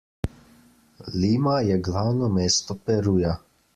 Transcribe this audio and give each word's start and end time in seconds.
Lima 1.23 1.53
je 1.67 1.77
glavno 1.89 2.31
mesto 2.39 2.79
Peruja. 2.89 3.37